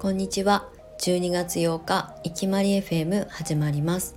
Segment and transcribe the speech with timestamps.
[0.00, 0.68] こんにちは。
[1.00, 4.14] 12月8日いきまり FM 始まります。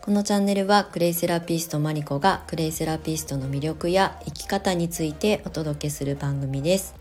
[0.00, 6.94] このチャンネルはクレイセラピストマリコがクレイセラピストの魅力や生き方についてお届けする番組です。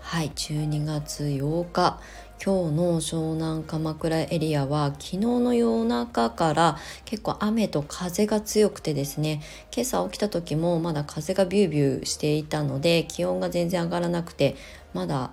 [0.00, 2.00] はい12月8日。
[2.44, 9.40] 今日の湘南鎌倉エリアは昨日の夜中から結構雨と風が強くてですね
[9.72, 14.56] 今朝起きた時もまだ風がビュービューしていたので気温が全然上がらなくて
[14.92, 15.30] まだ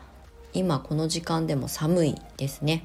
[0.53, 2.83] 今この時間でも寒いですね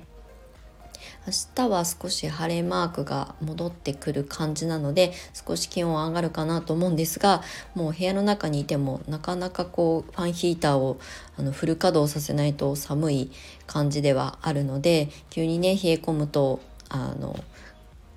[1.27, 7.42] 明日は少し晴れマークが戻ってくる感じなので少し気温上がるかなと思うんですが
[7.75, 10.98] もう部屋の中にいてもなかなかこうファンヒーターを
[11.37, 13.30] あのフル稼働させないと寒い
[13.67, 17.39] 感じではあるので急にね冷え込むとあの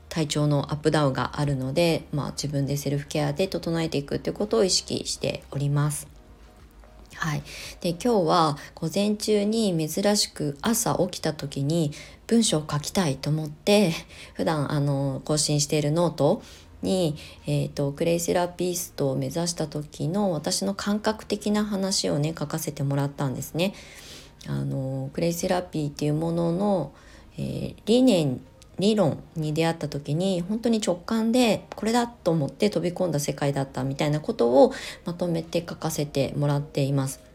[0.10, 6.09] 体調のアップダウンがあるので、まあ、自分でセルフケアで整えていくということを意識しております。
[7.20, 7.44] はい、
[7.82, 11.92] で今日は午前中に珍しく朝起きた時に
[12.28, 13.92] 文章を書きたいと思って
[14.36, 16.42] 普段あの更新しているノート
[16.82, 23.74] に、えーと、クレイセラピストを目指した時の私の感覚的な話をね書かせてもらったんですね。
[24.48, 26.94] あのクレイセラピーっていうものの、
[27.38, 28.40] えー、理念
[28.80, 34.74] 理論に出会った時に本当に直感でこれだと思って飛び込んだ世界だったみたいなことを
[35.06, 37.30] まとめて書かせてもらっています。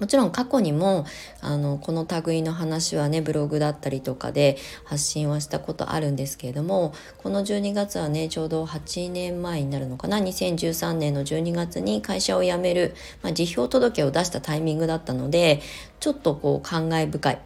[0.00, 1.06] もちろん過去にも
[1.40, 15.60] あのこの類の話はねブログだったりとかで発信はしたことあるんですけれどもこの12月はねちょうど8年前になるのかな2013年の12月に会社を辞める、まあ、辞表届を出したタイミングだったので
[16.00, 17.38] ちょっとこう感慨深い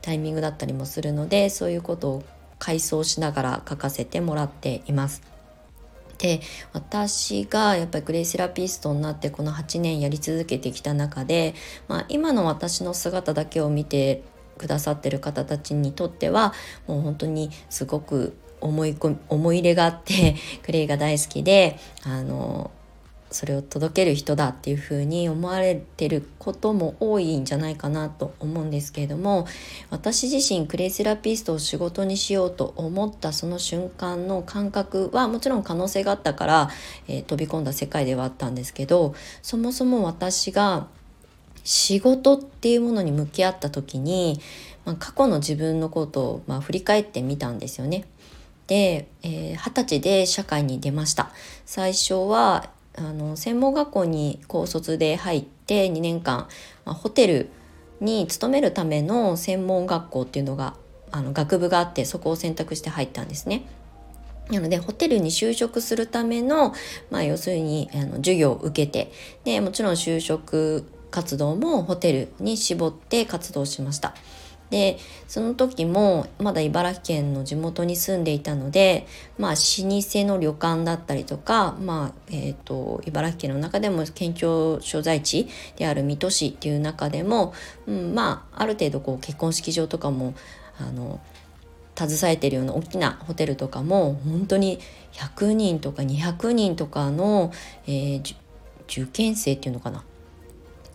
[0.00, 2.22] タイミングだったりもするのでそういうことを
[2.62, 5.22] 回想しながら書かせてもらっています。
[6.18, 6.40] で
[6.72, 11.54] 私がやっぱりグレイセラピストになってこの8年やり続けてきた中で、
[11.88, 14.22] まあ、今の私の姿だけを見て
[14.56, 16.54] くださってる方たちにとっては
[16.86, 18.96] もう本当にすごく思い
[19.28, 22.70] 思い入れがあって クレイが大好きであの
[23.32, 29.46] それを届ける人だっていうふうに思われてることも多いんじゃないかなと思うんですけれども
[29.90, 36.70] 私自身クレイセラピストを仕事にしようと思ったその瞬間の感覚はもちろん可能性があったから、
[37.08, 40.86] えー、飛び込んだ世界ではあったんですけどそもそも私が
[41.64, 44.40] 仕事っていうものに向き合った時に、
[44.84, 48.04] まあ、過去の自分のことを、まあ、振り返ってみたんですよね。
[48.66, 51.30] で、えー、20歳で社会に出ました。
[51.66, 56.48] 最初はあの専門学校に高卒で入って2年間、
[56.84, 57.48] まあ、ホテル
[58.00, 60.74] に勤めるための専門学校っていうのが
[61.10, 63.64] あの学部があってそこを選択して入ったんですね。
[64.50, 66.74] なのでホテルに就職するための、
[67.10, 69.12] まあ、要するにあの授業を受けて
[69.44, 74.14] でもちろん就職活動もホテルに絞って活動しました。
[74.72, 74.96] で
[75.28, 79.06] その時もまだ茨城県の地元に住んでいたので
[79.36, 85.46] まあ老舗の旅館だったりとかまあえっ、ー、と茨城県の中でも県庁所在地
[85.76, 87.52] である水戸市っていう中でも、
[87.86, 90.32] うん、まあある程度こう結婚式場とかも
[90.80, 91.20] あの
[91.94, 94.80] 携えてるような大きなホテルとかも本当に
[95.12, 97.52] 100人とか200人とかの、
[97.86, 98.36] えー、
[98.88, 100.02] 受験生っていうのかな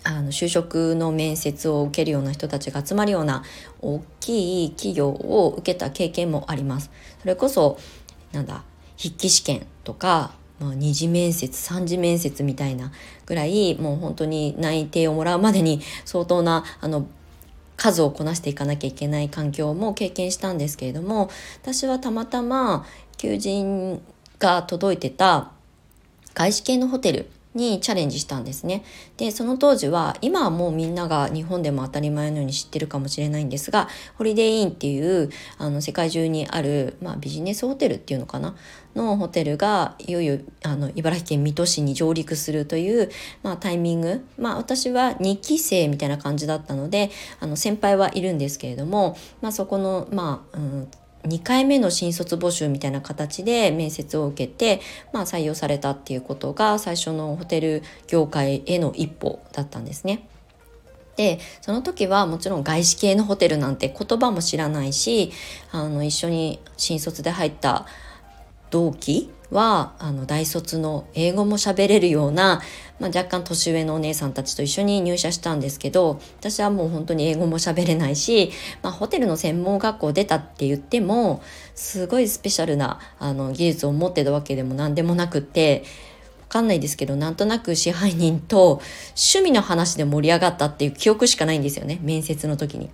[0.07, 3.43] あの就職の面接を受けるような人たちが集まるような
[3.81, 6.89] 大きい企業を受けた経験もあります。
[7.19, 7.77] それこそ
[8.31, 8.63] なんだ
[8.97, 12.93] 筆記試験とか、まあ、二次面接三次面接みたいな
[13.25, 17.05] ぐらいもう本当に内定をもらうまでに相当なあの
[17.75, 21.29] 数をこなしていかなきゃいけない環境も経験したんですけれども
[21.61, 22.85] 私はたまたま
[23.17, 24.01] 求人
[24.39, 25.51] が届いてた
[26.33, 28.85] 外資系のホテルにチャレンジしたんですね。
[29.17, 38.55] で、その当時は、今はもうみんなが日本でも当たり前のように知ってるかもしれないんですが、ホリデーインっていう、あの、世界中にある、まあ、ビジネスホテルっていうのかな？
[38.95, 43.09] のホテルが、いよいよ、あの、茨城県水戸市に上陸するという、
[43.43, 44.25] まあ、タイミング。
[44.37, 50.87] まあ、私は2期生みたいな感じだったので、あの、先輩はいるんですけれども、まあ、そこの、まあ、うん
[51.27, 54.81] 2回目の新卒募集みたいな形で面接を受けて、
[55.13, 60.27] まあ、採用されたっていうことが最初のホテル業界への一歩だったんですね。
[61.15, 65.31] でその時はもちろん外資系のホテルなんて言葉も知らないし
[65.71, 67.87] あの一緒に新卒で入った
[68.69, 72.61] 同期はあの大卒の英語も喋れるような、
[72.99, 78.51] まあ、若干年上のお姉さんたちと一緒に入社したんですけど私はもう本当に英語も喋れないし、
[78.81, 81.41] まあ、ホテルの専門学校出たって言っても
[81.75, 85.83] すごいスペシャルなあの技術を持ってたわけでも何でもなくって
[86.49, 88.81] 他かんないですけどなんとなく支配人と
[89.15, 92.89] 趣味の話で盛り上がったっていう記憶しかないんですよね面接の時に。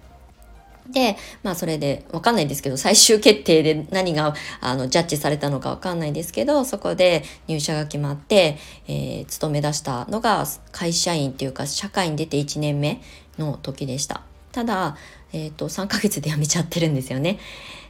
[0.90, 8.58] で、まあそれでわかんないですけど、最終決定で何があのジャッジされたのかわかんないですけど、そこで入社が決まって、
[8.88, 13.02] えー、勤め出したのが会社員っていうか社会に出て1年目
[13.38, 14.22] の時でした。
[14.52, 14.98] ただ、
[15.32, 17.40] えっ、ー、と、3ヶ月で辞めちゃってるんですよね。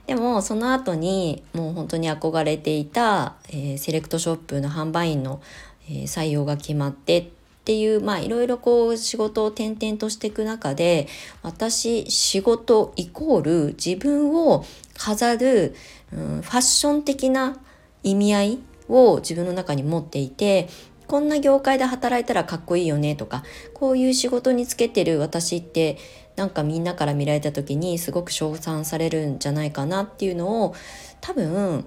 [0.07, 5.41] でもその後にもう本当に憧れていた、えー、セレクトショップの販売員の、
[5.87, 7.31] えー、採用が決まって
[7.63, 11.07] っていうまあいろいろこう仕事を転々としていく中で
[11.43, 14.65] 私仕事イコール自分を
[14.97, 15.73] 飾る、
[16.11, 17.57] うん、ファッション的な
[18.03, 20.67] 意味合いを自分の中に持っていて
[21.07, 25.97] こんな業界で働いたらかっこいいよねとかこういう仕事につけてる私って
[26.35, 30.75] なんかみんなから見られた時にすごく称賛されるんじゃないかなっていうのを
[31.21, 31.85] 多分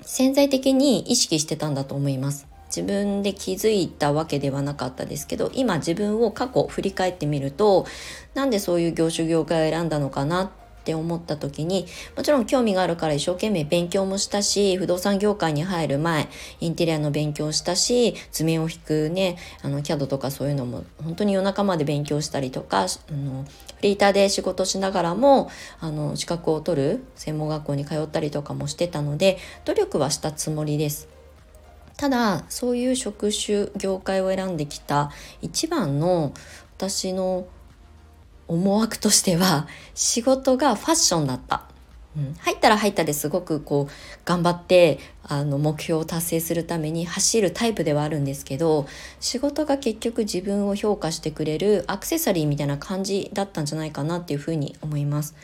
[0.00, 2.46] 潜在的に意識してたんだと思います。
[2.76, 7.86] 自分で気づいたわけではなかったですけど今自分を過去振り返ってみると
[8.34, 10.50] なんでそういう業種業界を選んだのかなっ
[10.86, 11.86] て思った時に
[12.16, 16.28] もちろん興味があるから一生懸命勉強もしたし不動産業界に入る前
[16.60, 25.50] インテリアの勉強したし図面を引くねあの CAD とかそういうのも本当に夜中まで勉強したりとかあのフリーターで仕事しながらも
[25.80, 31.15] あの資格を取る専門学校に通ったりとかもしてたので努力はしたつもりです。
[31.96, 35.10] ただそういう職種業界を選んできた
[35.40, 36.32] 一番の
[36.76, 37.46] 私の
[38.48, 41.64] 思惑としては仕事がファッションだった。
[42.16, 43.92] うん、入ったら入ったですごくこう
[44.24, 48.86] 頑張ってあの目標を達成するために走るタイプではあるんですけど
[49.20, 55.34] 仕事が結局自分を評価してくれるアクセサリーみたいな感じだったんじゃないかなっていうふうに思います。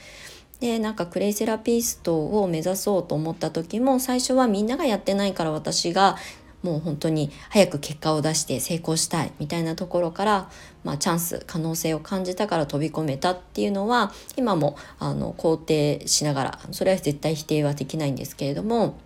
[0.61, 6.17] でなんかクレイセラピストを目指そうと思った時も最初はみんながやってないから私が
[6.63, 10.51] もう本当に早く結果を出して成功したいみたいなところから、
[10.85, 18.97] まあ、チャンス可能性を感じたから飛び込めたっていうのは今もあの肯定しながらそれは絶対否定はできないんですけれども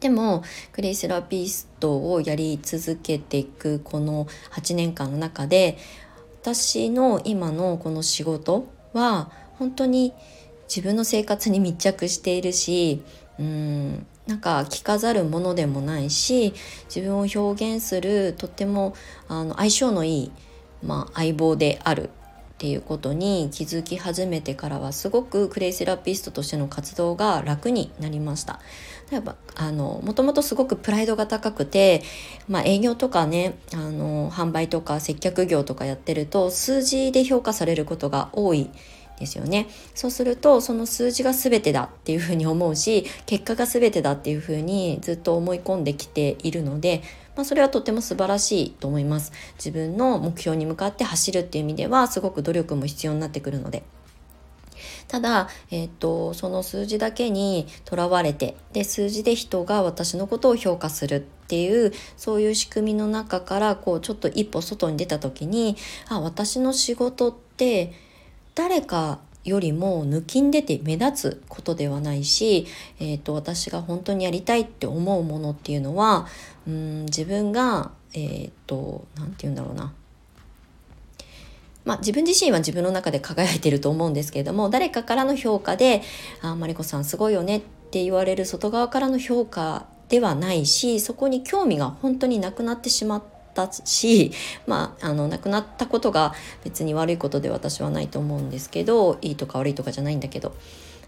[0.00, 5.78] でもクレイセラピストをやり続けていくこの8年間の中で
[6.42, 10.12] 私の今のこの仕事は本当に
[10.68, 13.02] 自分の生活に密着しているし
[13.38, 16.54] うんなんか着飾るものでもないし
[16.94, 18.94] 自分を表現するとっても
[19.28, 20.32] あの相性のいい、
[20.82, 22.10] まあ、相棒である
[22.54, 28.60] っていうことに気づき始めてからはすごくクレイセラピストとしての活動が楽になりました。
[29.10, 32.02] 例えばあのもともとすごくプライドが高くて、
[32.48, 38.70] まあ、営業とかねあの販売とか接客業とかやってると数字で評価されることが多い
[39.18, 47.02] ですよねそうするとその数字が全てだっていうふうに思うし結果が全てだっていうふうにずっと思い込んできているので、
[47.36, 53.84] まあ、それはとても素晴らしいと思います自分の目標に向かって走るっていう意味ではすごく努力も必要になってくるので。
[55.06, 65.76] ただ、えーと、とその数字だけにとらわれてで数字で人が私のことを評価するっていうそういう仕組みの中からこうちょっと一歩外に出た時に
[66.08, 67.92] あ私の仕事って
[68.54, 72.66] 誰かよりも抜きん出て目立つことではないし、
[72.98, 76.26] えーと、私が本当にやりたいって思うものっていうのは
[76.66, 79.92] うん自分がえっ、ー、と何て言うんだろうな。
[81.84, 86.00] まあ、自分自身は自分の中で輝いてると思うんですけれども誰かからの評価で
[86.40, 93.22] 「あマリコさんすごいよね」って言われる外側からの評価ではないしそこに興味が本当になくなってしまっ
[93.62, 94.32] ったし、
[94.66, 96.34] まあ、あの亡くなったことが
[96.64, 100.54] 別に悪いことで私はないと思うんですけどいいとか悪いとかじゃないんだけど。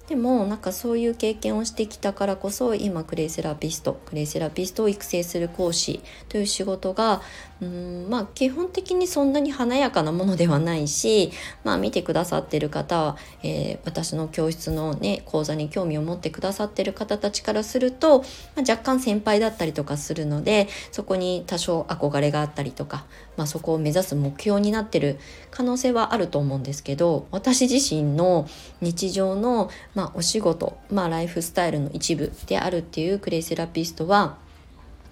[0.09, 7.21] でもなんかそういう経験をしてきたからこそ今クレイセラピストクレイセラピストを育成する講師という仕事が
[7.61, 11.33] うんまあ基本的にそんなに華やかなものではないし
[11.65, 18.25] まあ見てくださってる方は、えー、私の教室のね講座に興味を持ってくださってる方たちからすると、ま
[18.59, 25.19] あ、若干先輩だったりとかするのでそこに多少憧れがあったりとか、まあ、そこを目指す目標になってる
[25.51, 28.47] 可能性はあると思うんですけど私自身の
[28.83, 34.37] 日常のまあ、お仕事、まあ、ライフスタイルの一部であるっていうクレイセラピストは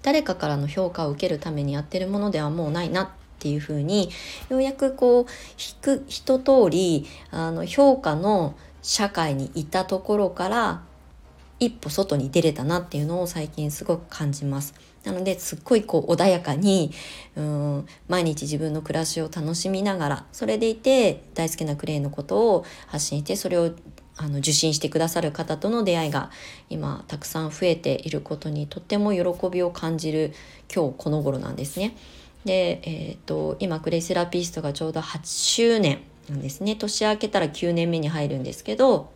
[0.03, 4.11] 誰かからの評価を受けるためにやってるものではもうないなっていうふうに
[4.47, 5.25] ようやくこう
[5.59, 10.83] 引く一通りあの評価の社会にいたところから
[11.59, 14.75] 一歩外に出れたなっていうのを最近すごく感じます。
[15.03, 16.91] なのですっごいこう穏やかに
[17.35, 23.71] うん毎日自分の暮らしを楽しみながらそれでいて大好きなクレイのことを発信してそれを
[24.17, 26.31] あの受診してくださる方との出会いが
[26.69, 30.33] 今たくさん増えていることにとっても喜びを感じる
[30.73, 31.95] 今日この頃なんですね。
[32.45, 39.11] で、えーと、今クレイセラピストがちょうど8周年なんですね年明けたら9年目に入るんですけど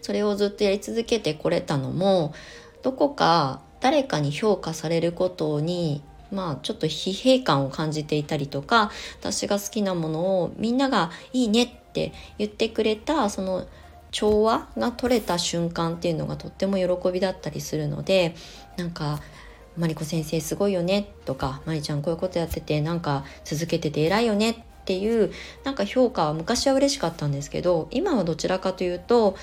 [0.00, 2.34] それをずっとやり続けてこれたのも
[2.82, 8.90] どこか誰かに評価されることにまあちょっと疲弊感を感じていたりとか
[9.20, 13.66] 私が好きなものをみんながいいねって言ってくれたその
[14.10, 18.34] 調和が取れた瞬間っていうのがとっても喜びだったりするので
[18.76, 19.20] なんか
[19.76, 25.32] 「マリコ先生すごいよね」とか「マリちゃんこういうことやっててなんか続けてて偉いよね」っていう
[25.64, 29.36] なんか評価は昔は嬉しかったんですけど今はどちらかというと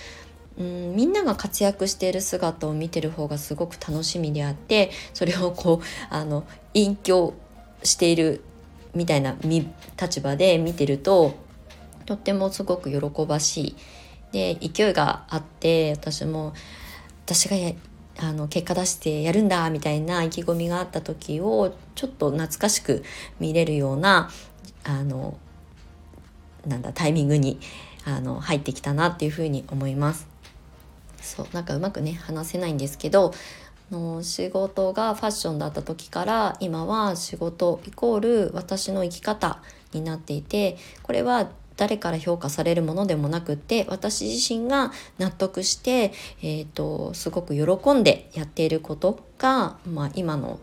[0.57, 7.33] うんみんなが活躍している姿を見てる方がすごく楽しみであってそれをこうあの隠居
[7.83, 8.41] している
[8.95, 9.35] みたいな
[10.01, 11.35] 立場で見てると
[12.05, 13.75] とってもすごく喜ばしい
[14.35, 16.53] で勢いがあって私も
[17.25, 17.55] 私が
[18.17, 23.05] あの結果出してやるんだみたいな意気込みがあった時をちょっと懐かしく
[23.39, 24.29] 見れるような
[24.83, 25.37] あの
[26.67, 27.59] なんだタイミングに
[28.03, 30.27] あの入ってきたなっていうふうに思います。
[31.21, 33.33] そうなんかうまくね話せないんですけど
[33.89, 39.61] の仕事がファッションだった時から今は仕事イコール私の生き方
[39.93, 50.59] になっていてこれは誰から評価されるものでもなくって私自身が納得して、えーと、すごく喜んでやっていることが、まあ、今の、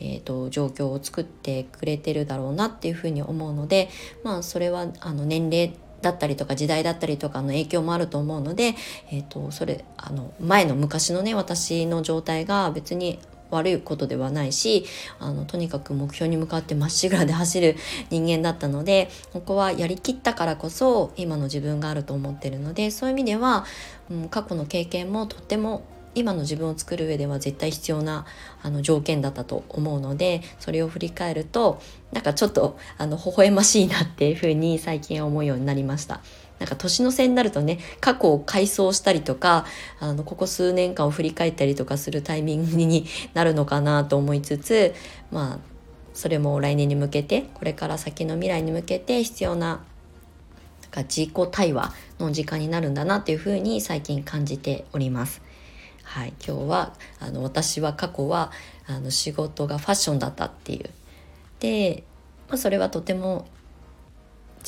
[0.00, 3.88] えーと、状況を作ってくれてるだろうなっていうふうに思うので、
[4.24, 8.74] まあ、それはあの年齢だったりとか時代だったりとかの影響もあると思うので、
[9.10, 13.18] えーとそれあの前の昔のね私の状態が別に
[13.50, 14.84] 悪いことではないし
[15.18, 17.76] あのとにかく目標に向かってまっしぐらで走る
[18.10, 23.64] 人間だったのでここはやりきったからこそ今の自分があると思ってるのでそういう意味では、
[24.10, 25.84] うん、過去の経験もとっても
[26.16, 28.24] 今の自分を作る上では絶対必要な
[28.62, 36.22] あの条件だったと思うのでそれを振り返るとなんかちょっとあの微笑ましいなっていうふうに最近思うようになりました。
[36.58, 39.66] なんか年の瀬になるとね過去を回想したりとか
[40.00, 44.94] あのここ数年間を振り返ったりとかするタイミングになるのかなと思いつつ
[45.30, 45.58] まあ
[46.14, 49.80] それも来年に向けてこれから先の未来に向けて必要な
[50.82, 55.42] なんか自己対話の時間になるんだなっていうふうに最近感じております。
[56.04, 58.52] はい、今日はあの私は過去は
[58.86, 60.88] あの仕事がファッションだったっていう
[61.58, 62.04] で、
[62.48, 63.46] まあ、それはとても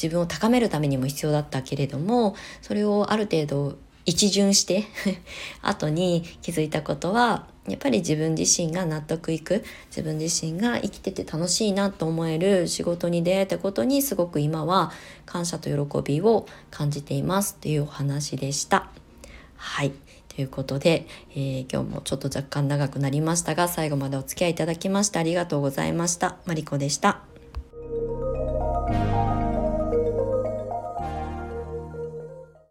[0.00, 4.84] 自分を高めるためにも必要だったけれどもそれをある程度一巡して
[5.60, 14.92] 後に気づいたことはやっぱり自分自身が納得いく自分自身が生きてて楽しいなと思える仕事に出会えたことにすごく今は
[15.26, 18.88] 感謝と喜びを感じていますというお話でした。
[19.56, 19.92] はい
[20.28, 26.36] ということで、えー、今日もちょっと若干長くなりましたが最後までお付き合いいただきましてありがとうございました。
[26.46, 27.20] マリコでした。